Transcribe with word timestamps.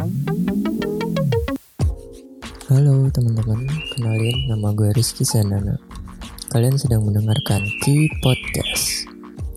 Halo 0.00 0.08
teman-teman, 3.12 3.68
kenalin 3.92 4.48
nama 4.48 4.72
gue 4.72 4.96
Rizky 4.96 5.28
Sanana. 5.28 5.76
Kalian 6.48 6.80
sedang 6.80 7.04
mendengarkan 7.04 7.60
Key 7.84 8.08
Podcast. 8.24 9.04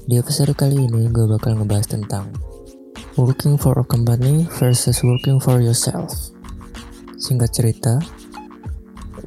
Di 0.03 0.19
episode 0.19 0.51
kali 0.51 0.83
ini 0.83 1.07
gue 1.15 1.31
bakal 1.31 1.55
ngebahas 1.55 1.87
tentang 1.95 2.27
working 3.15 3.55
for 3.55 3.71
a 3.79 3.87
company 3.87 4.43
versus 4.59 4.99
working 5.07 5.39
for 5.39 5.63
yourself. 5.63 6.11
Singkat 7.15 7.49
cerita, 7.55 8.03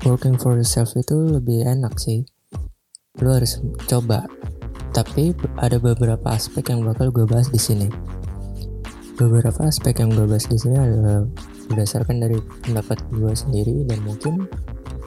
working 0.04 0.36
for 0.36 0.60
yourself 0.60 0.92
itu 1.00 1.16
lebih 1.16 1.64
enak 1.64 1.96
sih. 1.96 2.28
Lu 3.24 3.32
harus 3.32 3.56
coba. 3.88 4.28
Tapi 4.92 5.32
ada 5.56 5.80
beberapa 5.80 6.28
aspek 6.28 6.76
yang 6.76 6.84
bakal 6.84 7.08
gue 7.08 7.24
bahas 7.24 7.48
di 7.48 7.56
sini. 7.56 8.15
Beberapa 9.16 9.64
aspek 9.64 10.04
yang 10.04 10.12
gue 10.12 10.28
bahas 10.28 10.44
di 10.44 10.60
sini 10.60 10.76
adalah 10.76 11.24
berdasarkan 11.72 12.20
dari 12.20 12.36
pendapat 12.64 13.00
gue 13.08 13.32
sendiri 13.32 13.88
dan 13.88 14.04
mungkin 14.04 14.44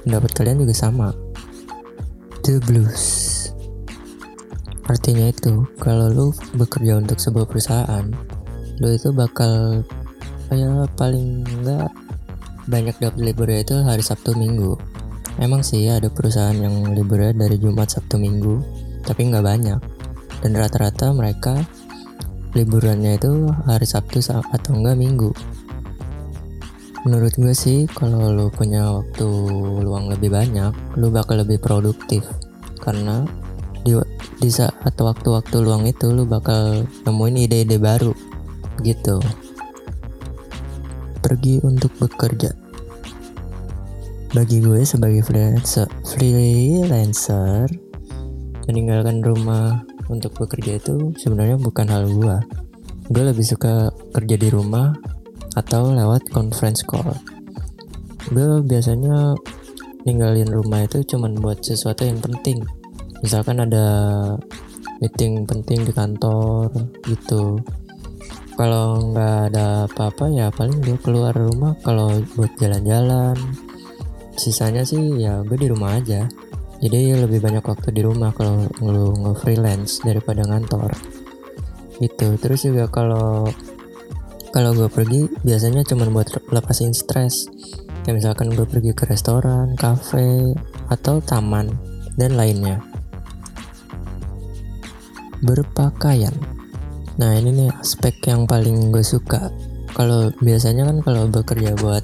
pendapat 0.02 0.34
kalian 0.34 0.66
juga 0.66 0.74
sama. 0.74 1.10
The 2.42 2.58
blues. 2.66 3.06
Artinya 4.90 5.30
itu 5.30 5.70
kalau 5.78 6.10
lu 6.10 6.28
bekerja 6.58 6.98
untuk 6.98 7.22
sebuah 7.22 7.46
perusahaan 7.46 8.10
lu 8.80 8.96
itu 8.96 9.12
bakal 9.12 9.84
kayak 10.48 10.88
paling 10.96 11.44
enggak 11.44 11.92
banyak 12.66 12.96
dapat 12.98 13.20
liburnya 13.20 13.60
itu 13.62 13.76
hari 13.84 14.02
Sabtu 14.02 14.34
Minggu. 14.40 14.80
Emang 15.38 15.62
sih 15.62 15.86
ada 15.86 16.08
perusahaan 16.08 16.56
yang 16.56 16.96
liburnya 16.96 17.36
dari 17.36 17.60
Jumat 17.60 17.92
Sabtu 17.92 18.16
Minggu 18.16 18.64
tapi 19.04 19.28
nggak 19.28 19.46
banyak. 19.46 19.80
Dan 20.40 20.56
rata-rata 20.56 21.12
mereka 21.12 21.60
liburannya 22.58 23.18
itu 23.18 23.50
hari 23.70 23.86
Sabtu 23.86 24.22
atau 24.30 24.72
enggak 24.74 24.98
Minggu. 24.98 25.32
Menurut 27.08 27.32
gue 27.40 27.56
sih 27.56 27.88
kalau 27.88 28.34
lo 28.36 28.52
punya 28.52 28.92
waktu 28.92 29.28
luang 29.86 30.12
lebih 30.12 30.36
banyak 30.36 30.76
lo 31.00 31.08
bakal 31.14 31.40
lebih 31.40 31.62
produktif. 31.64 32.28
Karena 32.84 33.24
di, 33.88 33.96
di 34.44 34.50
saat 34.52 34.96
waktu-waktu 34.96 35.56
luang 35.64 35.88
itu 35.88 36.12
lo 36.12 36.28
bakal 36.28 36.84
nemuin 37.08 37.48
ide-ide 37.48 37.80
baru 37.80 38.12
gitu. 38.84 39.24
Pergi 41.24 41.64
untuk 41.64 41.92
bekerja. 42.00 42.52
Bagi 44.30 44.62
gue 44.62 44.86
sebagai 44.86 45.26
freelancer, 45.26 45.90
freelancer 46.06 47.66
meninggalkan 48.70 49.26
rumah 49.26 49.89
untuk 50.10 50.34
bekerja 50.36 50.82
itu 50.82 51.14
sebenarnya 51.16 51.62
bukan 51.62 51.88
hal 51.88 52.10
gue 52.10 52.38
gue 53.10 53.24
lebih 53.26 53.42
suka 53.42 53.90
kerja 54.14 54.38
di 54.38 54.54
rumah 54.54 54.94
atau 55.58 55.98
lewat 55.98 56.30
conference 56.30 56.86
call. 56.86 57.10
Gue 58.30 58.62
biasanya 58.62 59.34
ninggalin 60.06 60.54
rumah 60.54 60.86
itu 60.86 61.02
cuman 61.02 61.34
buat 61.42 61.58
sesuatu 61.66 62.06
yang 62.06 62.22
penting. 62.22 62.62
Misalkan 63.26 63.66
ada 63.66 63.86
meeting 65.02 65.50
penting 65.50 65.90
di 65.90 65.94
kantor 65.96 66.70
gitu. 67.10 67.58
Kalau 68.54 69.10
nggak 69.10 69.38
ada 69.50 69.90
apa-apa 69.90 70.30
ya 70.30 70.54
paling 70.54 70.78
gue 70.78 71.00
keluar 71.02 71.34
rumah 71.34 71.74
kalau 71.82 72.14
buat 72.38 72.54
jalan-jalan. 72.62 73.34
Sisanya 74.38 74.86
sih 74.86 75.18
ya 75.18 75.42
gue 75.42 75.58
di 75.58 75.66
rumah 75.66 75.98
aja. 75.98 76.30
Jadi 76.80 77.12
lebih 77.12 77.44
banyak 77.44 77.64
waktu 77.64 77.92
di 77.92 78.02
rumah 78.04 78.32
kalau 78.32 78.68
lu 78.80 79.12
nge-freelance 79.28 80.04
daripada 80.04 80.48
ngantor. 80.48 80.96
Gitu. 82.00 82.40
Terus 82.40 82.60
juga 82.64 82.88
kalau 82.88 83.52
kalau 84.50 84.74
gue 84.74 84.90
pergi 84.90 85.30
biasanya 85.46 85.86
cuma 85.86 86.10
buat 86.10 86.32
lepasin 86.50 86.96
stres 86.96 87.46
kayak 88.02 88.26
misalkan 88.26 88.50
gue 88.50 88.66
pergi 88.66 88.98
ke 88.98 89.06
restoran, 89.06 89.78
cafe, 89.78 90.58
atau 90.90 91.22
taman 91.22 91.70
dan 92.18 92.34
lainnya 92.34 92.82
berpakaian 95.46 96.34
nah 97.20 97.36
ini 97.36 97.52
nih 97.52 97.70
aspek 97.80 98.16
yang 98.28 98.48
paling 98.48 98.92
gue 98.92 99.04
suka 99.04 99.52
kalau 99.92 100.32
biasanya 100.40 100.88
kan 100.88 100.98
kalau 101.04 101.28
bekerja 101.28 101.76
buat 101.80 102.04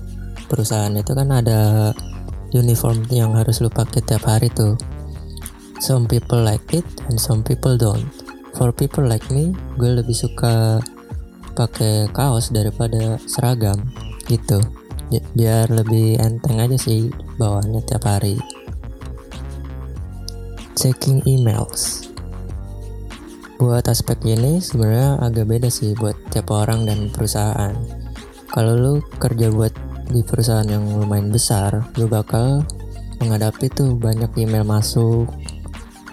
perusahaan 0.51 0.91
itu 0.93 1.11
kan 1.15 1.31
ada 1.31 1.91
uniform 2.53 3.07
yang 3.09 3.33
harus 3.33 3.63
lu 3.63 3.71
pakai 3.71 4.03
tiap 4.03 4.27
hari 4.27 4.51
tuh. 4.53 4.77
Some 5.81 6.05
people 6.05 6.43
like 6.43 6.65
it 6.75 6.85
and 7.09 7.17
some 7.17 7.41
people 7.41 7.79
don't. 7.79 8.05
For 8.55 8.71
people 8.71 9.03
like 9.03 9.27
me 9.33 9.55
gue 9.75 9.91
lebih 9.99 10.15
suka 10.15 10.79
pakai 11.55 12.11
kaos 12.11 12.51
daripada 12.51 13.17
seragam 13.25 13.79
gitu. 14.27 14.59
Biar 15.37 15.69
lebih 15.71 16.19
enteng 16.19 16.59
aja 16.59 16.75
sih 16.75 17.11
bawaannya 17.39 17.81
tiap 17.87 18.03
hari. 18.07 18.35
Checking 20.75 21.23
emails. 21.23 22.11
Buat 23.55 23.87
aspek 23.87 24.19
ini 24.27 24.59
sebenarnya 24.59 25.23
agak 25.23 25.47
beda 25.47 25.71
sih 25.71 25.95
buat 25.95 26.19
tiap 26.27 26.51
orang 26.51 26.83
dan 26.83 27.07
perusahaan. 27.07 27.71
Kalau 28.51 28.75
lu 28.75 28.93
kerja 29.15 29.47
buat 29.47 29.71
di 30.09 30.21
perusahaan 30.21 30.67
yang 30.67 30.85
lumayan 31.01 31.33
besar 31.33 31.85
lu 31.97 32.05
bakal 32.05 32.61
menghadapi 33.19 33.71
tuh 33.71 33.95
banyak 33.95 34.29
email 34.37 34.67
masuk. 34.67 35.29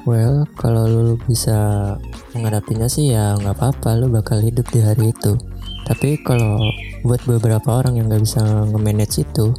Well 0.02 0.48
kalau 0.58 0.86
lu 0.88 1.14
bisa 1.30 1.94
menghadapinya 2.34 2.90
sih 2.90 3.14
ya 3.14 3.38
nggak 3.38 3.54
apa-apa 3.54 4.00
lu 4.00 4.10
bakal 4.10 4.42
hidup 4.42 4.66
di 4.70 4.80
hari 4.82 5.14
itu. 5.14 5.38
Tapi 5.82 6.18
kalau 6.22 6.62
buat 7.02 7.22
beberapa 7.26 7.82
orang 7.82 7.98
yang 7.98 8.06
nggak 8.06 8.22
bisa 8.22 8.42
nge-manage 8.70 9.26
itu 9.26 9.50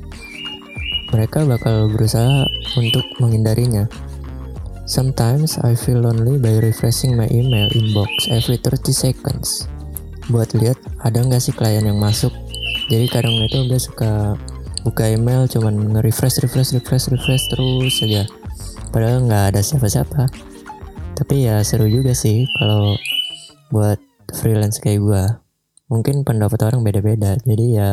mereka 1.14 1.46
bakal 1.46 1.92
berusaha 1.94 2.48
untuk 2.80 3.06
menghindarinya. 3.22 3.86
Sometimes 4.84 5.56
I 5.64 5.80
feel 5.80 6.04
lonely 6.04 6.42
by 6.42 6.60
refreshing 6.60 7.16
my 7.16 7.30
email 7.32 7.72
inbox 7.72 8.10
every 8.28 8.60
30 8.60 8.92
seconds. 8.92 9.70
Buat 10.28 10.56
lihat 10.58 10.80
ada 11.04 11.24
nggak 11.24 11.40
sih 11.40 11.56
klien 11.56 11.88
yang 11.88 12.00
masuk 12.00 12.32
jadi 12.92 13.06
kadang 13.08 13.40
itu 13.40 13.64
gue 13.72 13.80
suka 13.80 14.36
buka 14.84 15.08
email 15.08 15.48
cuman 15.48 15.96
nge-refresh 15.96 16.44
refresh 16.44 16.76
refresh 16.76 17.08
refresh 17.08 17.48
terus 17.48 17.94
saja. 17.96 18.28
Padahal 18.92 19.24
nggak 19.24 19.56
ada 19.56 19.62
siapa-siapa. 19.64 20.28
Tapi 21.16 21.48
ya 21.48 21.64
seru 21.64 21.88
juga 21.88 22.12
sih 22.12 22.44
kalau 22.60 23.00
buat 23.72 23.98
freelance 24.36 24.84
kayak 24.84 25.00
gue 25.00 25.24
mungkin 25.88 26.26
pendapat 26.26 26.60
orang 26.66 26.82
beda-beda 26.82 27.38
jadi 27.48 27.66
ya 27.72 27.90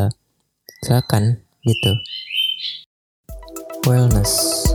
silakan 0.82 1.38
gitu. 1.62 1.92
Wellness. 3.86 4.66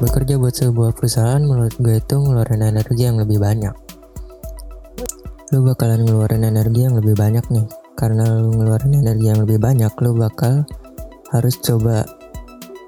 Bekerja 0.00 0.40
buat 0.40 0.54
sebuah 0.54 0.96
perusahaan 0.96 1.42
menurut 1.42 1.74
gue 1.76 1.98
itu 1.98 2.14
ngeluarin 2.16 2.64
energi 2.64 3.02
yang 3.04 3.18
lebih 3.18 3.42
banyak. 3.42 3.74
Lu 5.50 5.66
bakalan 5.66 6.06
ngeluarin 6.06 6.46
energi 6.46 6.86
yang 6.86 6.94
lebih 6.94 7.18
banyak 7.18 7.42
nih 7.50 7.79
karena 8.00 8.40
lu 8.40 8.56
ngeluarin 8.56 8.96
energi 9.04 9.28
yang 9.28 9.44
lebih 9.44 9.60
banyak 9.60 9.92
lu 10.00 10.16
bakal 10.16 10.64
harus 11.36 11.60
coba 11.60 12.08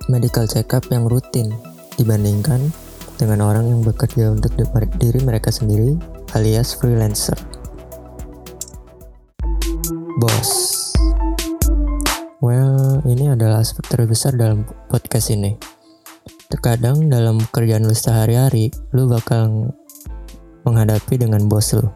medical 0.09 0.49
check 0.49 0.73
up 0.73 0.89
yang 0.89 1.05
rutin 1.05 1.53
dibandingkan 2.00 2.73
dengan 3.21 3.45
orang 3.45 3.69
yang 3.69 3.84
bekerja 3.84 4.33
untuk 4.33 4.56
diri 4.97 5.21
mereka 5.21 5.53
sendiri 5.53 6.00
alias 6.33 6.73
freelancer. 6.81 7.37
Bos. 10.17 10.50
Well, 12.41 13.05
ini 13.05 13.31
adalah 13.31 13.61
aspek 13.61 13.84
terbesar 13.87 14.34
dalam 14.34 14.65
podcast 14.89 15.29
ini. 15.29 15.61
Terkadang 16.49 17.12
dalam 17.12 17.37
kerjaan 17.53 17.84
lu 17.84 17.94
sehari-hari, 17.94 18.73
lu 18.97 19.12
bakal 19.12 19.77
menghadapi 20.65 21.21
dengan 21.21 21.47
bos 21.47 21.77
lu. 21.77 21.87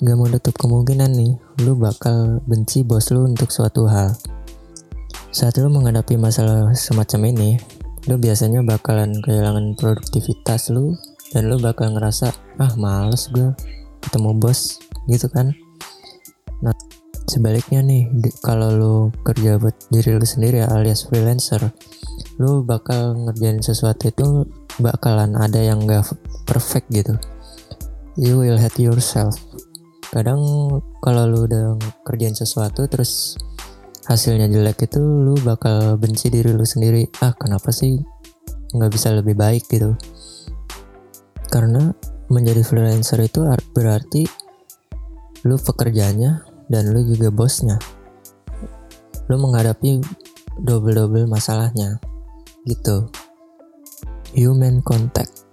Gak 0.00 0.16
mau 0.16 0.30
tutup 0.30 0.56
kemungkinan 0.56 1.12
nih, 1.12 1.32
lu 1.60 1.76
bakal 1.76 2.40
benci 2.48 2.80
bos 2.80 3.12
lu 3.12 3.28
untuk 3.28 3.52
suatu 3.52 3.84
hal. 3.84 4.16
Saat 5.28 5.60
lu 5.60 5.68
menghadapi 5.68 6.16
masalah 6.16 6.72
semacam 6.72 7.36
ini, 7.36 7.60
lu 8.08 8.16
biasanya 8.16 8.64
bakalan 8.64 9.12
kehilangan 9.20 9.76
produktivitas 9.76 10.72
lu 10.72 10.96
dan 11.36 11.52
lu 11.52 11.60
bakal 11.60 11.92
ngerasa 11.92 12.32
ah 12.56 12.72
males 12.80 13.28
gue 13.28 13.52
ketemu 14.00 14.30
bos 14.40 14.80
gitu 15.04 15.28
kan? 15.28 15.52
Nah 16.64 16.72
sebaliknya 17.28 17.84
nih 17.84 18.08
kalau 18.40 18.72
lu 18.72 18.94
kerja 19.22 19.60
buat 19.60 19.76
diri 19.92 20.16
lu 20.16 20.24
sendiri 20.24 20.64
alias 20.64 21.06
freelancer 21.06 21.62
lu 22.40 22.64
bakal 22.64 23.14
ngerjain 23.28 23.60
sesuatu 23.60 24.08
itu 24.08 24.26
bakalan 24.80 25.36
ada 25.36 25.60
yang 25.60 25.84
gak 25.84 26.08
perfect 26.48 26.88
gitu. 26.88 27.20
You 28.16 28.40
will 28.40 28.56
hate 28.56 28.80
yourself 28.80 29.36
kadang 30.10 30.42
kalau 30.98 31.30
lu 31.30 31.46
udah 31.46 31.78
kerjain 32.02 32.34
sesuatu 32.34 32.90
terus 32.90 33.38
hasilnya 34.10 34.50
jelek 34.50 34.90
itu 34.90 34.98
lu 34.98 35.38
bakal 35.46 35.94
benci 35.94 36.26
diri 36.34 36.50
lu 36.50 36.66
sendiri. 36.66 37.06
Ah 37.22 37.30
kenapa 37.30 37.70
sih 37.70 38.02
nggak 38.74 38.90
bisa 38.90 39.14
lebih 39.14 39.38
baik 39.38 39.70
gitu? 39.70 39.94
Karena 41.46 41.94
menjadi 42.30 42.62
freelancer 42.66 43.22
itu 43.22 43.46
berarti 43.74 44.26
lu 45.46 45.58
pekerjaannya 45.58 46.42
dan 46.66 46.84
lu 46.90 47.06
juga 47.06 47.30
bosnya. 47.30 47.78
Lu 49.30 49.38
menghadapi 49.38 50.02
double-double 50.58 51.30
masalahnya 51.30 52.02
gitu. 52.66 53.06
Human 54.34 54.82
contact. 54.82 55.46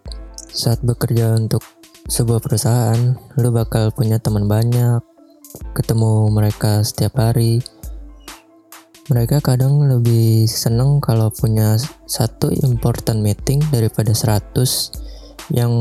Saat 0.50 0.82
bekerja 0.82 1.38
untuk 1.38 1.62
sebuah 2.08 2.40
perusahaan 2.40 3.20
lu 3.36 3.52
bakal 3.52 3.92
punya 3.92 4.16
teman 4.16 4.48
banyak 4.48 5.04
ketemu 5.76 6.32
mereka 6.32 6.82
setiap 6.84 7.20
hari. 7.20 7.60
Mereka 9.08 9.40
kadang 9.40 9.88
lebih 9.88 10.48
seneng 10.52 11.00
kalau 11.00 11.32
punya 11.32 11.80
satu 12.08 12.52
important 12.52 13.24
meeting 13.24 13.64
daripada 13.72 14.12
100 14.12 15.56
yang 15.56 15.72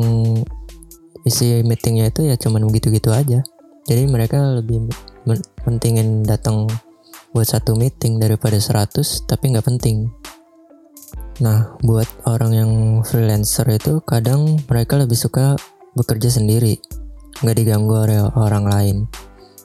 isi 1.27 1.67
meetingnya 1.67 2.15
itu 2.15 2.23
ya 2.31 2.39
cuman 2.39 2.71
begitu-gitu 2.71 3.11
aja. 3.11 3.43
Jadi 3.87 4.03
mereka 4.07 4.55
lebih 4.55 4.87
pentingin 5.67 6.23
datang 6.23 6.71
buat 7.35 7.51
satu 7.51 7.75
meeting 7.75 8.23
daripada 8.23 8.59
100 8.59 9.27
tapi 9.27 9.55
nggak 9.55 9.67
penting. 9.67 10.07
Nah 11.43 11.75
buat 11.83 12.07
orang 12.31 12.53
yang 12.55 12.73
freelancer 13.03 13.67
itu 13.75 13.99
kadang 14.07 14.63
mereka 14.71 15.03
lebih 15.03 15.19
suka 15.19 15.59
bekerja 15.97 16.29
sendiri 16.29 16.77
nggak 17.41 17.57
diganggu 17.57 17.97
oleh 17.97 18.21
orang 18.37 18.65
lain. 18.65 18.97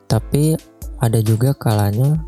Tapi 0.07 0.55
ada 0.99 1.19
juga 1.23 1.55
kalanya 1.55 2.19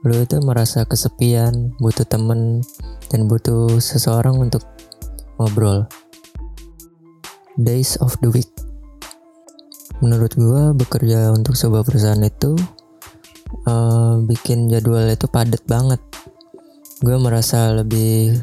lu 0.00 0.16
itu 0.24 0.40
merasa 0.40 0.88
kesepian 0.88 1.76
butuh 1.76 2.08
temen 2.08 2.64
dan 3.12 3.28
butuh 3.28 3.76
seseorang 3.76 4.40
untuk 4.40 4.64
ngobrol. 5.36 5.84
Days 7.60 8.00
of 8.00 8.16
the 8.24 8.32
week. 8.32 8.48
Menurut 10.00 10.32
gue 10.32 10.72
bekerja 10.72 11.28
untuk 11.36 11.52
sebuah 11.60 11.84
perusahaan 11.84 12.24
itu 12.24 12.56
uh, 13.68 14.16
bikin 14.24 14.72
jadwal 14.72 15.04
itu 15.04 15.28
padat 15.28 15.60
banget. 15.68 16.00
Gue 17.04 17.20
merasa 17.20 17.68
lebih 17.76 18.40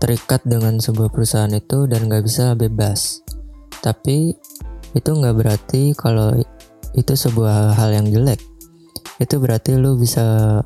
terikat 0.00 0.40
dengan 0.48 0.80
sebuah 0.80 1.12
perusahaan 1.12 1.52
itu 1.52 1.84
dan 1.84 2.08
gak 2.08 2.24
bisa 2.24 2.56
bebas 2.56 3.27
tapi 3.84 4.34
itu 4.96 5.10
nggak 5.12 5.36
berarti 5.36 5.92
kalau 5.94 6.34
itu 6.96 7.12
sebuah 7.12 7.76
hal 7.76 7.92
yang 7.92 8.06
jelek. 8.08 8.40
Itu 9.18 9.42
berarti 9.42 9.76
lu 9.76 9.98
bisa 9.98 10.58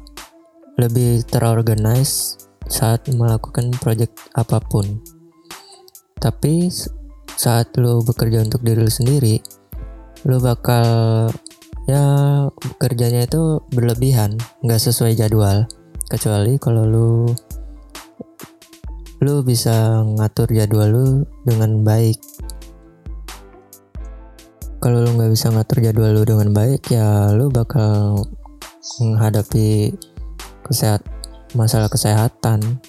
lebih 0.81 1.25
terorganize 1.29 2.39
saat 2.71 3.05
melakukan 3.11 3.75
project 3.83 4.17
apa 4.39 4.63
pun. 4.63 5.03
Tapi 6.23 6.71
saat 7.35 7.75
lu 7.77 8.05
bekerja 8.07 8.45
untuk 8.45 8.63
diri 8.63 8.81
lu 8.85 8.93
sendiri 8.93 9.37
lu 10.23 10.39
bakal 10.39 11.27
ya 11.91 12.05
kerjanya 12.79 13.27
itu 13.27 13.59
berlebihan 13.75 14.39
nggak 14.63 14.79
sesuai 14.79 15.19
jadwal. 15.19 15.67
Kecuali 16.07 16.61
kalau 16.63 16.87
lu 16.87 17.11
lu 19.23 19.35
bisa 19.43 20.03
ngatur 20.03 20.51
jadwal 20.51 20.89
lu 20.91 21.07
dengan 21.43 21.83
baik 21.83 22.19
kalau 24.83 24.99
lu 24.99 25.15
nggak 25.15 25.31
bisa 25.31 25.55
ngatur 25.55 25.79
jadwal 25.79 26.11
lu 26.11 26.27
dengan 26.27 26.51
baik 26.51 26.91
ya 26.91 27.31
lu 27.31 27.55
bakal 27.55 28.19
menghadapi 28.99 29.95
kesehat 30.67 31.07
masalah 31.55 31.87
kesehatan. 31.87 32.83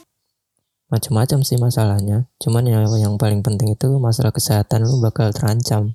Macam-macam 0.90 1.46
sih 1.46 1.62
masalahnya. 1.62 2.26
Cuman 2.42 2.66
yang 2.66 2.90
yang 2.98 3.14
paling 3.22 3.46
penting 3.46 3.78
itu 3.78 4.02
masalah 4.02 4.34
kesehatan 4.34 4.90
lu 4.90 5.06
bakal 5.06 5.30
terancam. 5.30 5.94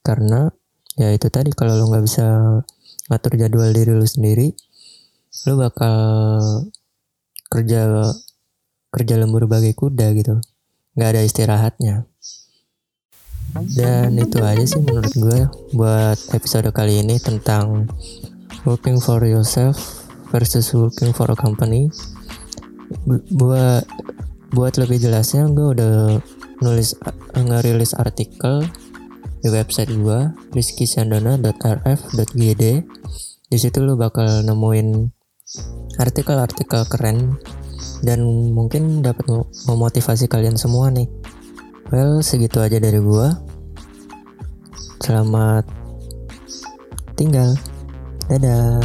Karena 0.00 0.48
ya 0.96 1.12
itu 1.12 1.28
tadi 1.28 1.52
kalau 1.52 1.76
lo 1.76 1.92
nggak 1.92 2.04
bisa 2.08 2.24
ngatur 3.12 3.36
jadwal 3.36 3.68
diri 3.76 3.92
lo 3.92 4.08
sendiri 4.08 4.56
lo 5.44 5.60
bakal 5.60 6.00
kerja 7.52 8.08
kerja 8.88 9.14
lembur 9.20 9.44
bagai 9.44 9.76
kuda 9.76 10.16
gitu. 10.16 10.40
Nggak 10.96 11.08
ada 11.12 11.20
istirahatnya 11.20 12.08
dan 13.54 14.18
itu 14.18 14.42
aja 14.42 14.66
sih 14.66 14.82
menurut 14.82 15.14
gue 15.14 15.40
buat 15.78 16.18
episode 16.34 16.74
kali 16.74 17.06
ini 17.06 17.22
tentang 17.22 17.86
working 18.66 18.98
for 18.98 19.22
yourself 19.22 19.78
versus 20.34 20.74
working 20.74 21.14
for 21.14 21.30
a 21.30 21.38
company. 21.38 21.86
Buat 23.34 23.86
buat 24.54 24.78
lebih 24.78 25.02
jelasnya 25.02 25.50
gue 25.50 25.74
udah 25.74 26.22
nulis 26.62 26.94
ngerilis 27.34 27.98
artikel 27.98 28.62
di 29.44 29.52
website 29.52 29.92
gua 30.00 30.32
rizkysandana.rf.gd 30.56 32.64
di 33.44 33.58
situ 33.60 33.78
lu 33.84 34.00
bakal 34.00 34.40
nemuin 34.40 35.12
artikel-artikel 36.00 36.88
keren 36.88 37.36
dan 38.00 38.24
mungkin 38.56 39.04
dapat 39.04 39.28
memotivasi 39.68 40.32
kalian 40.32 40.56
semua 40.56 40.88
nih 40.88 41.12
well 41.94 42.18
segitu 42.18 42.58
aja 42.58 42.82
dari 42.82 42.98
gua. 42.98 43.38
Selamat 44.98 45.62
tinggal. 47.14 47.54
Dadah 48.26 48.82